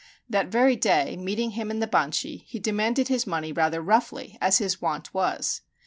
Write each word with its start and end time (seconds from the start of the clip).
That 0.27 0.47
very 0.47 0.75
day, 0.75 1.15
meeting 1.15 1.51
him 1.51 1.69
in 1.69 1.79
the 1.79 1.85
Banchi, 1.85 2.43
he 2.47 2.57
demanded 2.57 3.07
his 3.07 3.27
money 3.27 3.51
rather 3.53 3.83
roughly, 3.83 4.35
as 4.41 4.57
his 4.57 4.81
wont 4.81 5.13
was. 5.13 5.61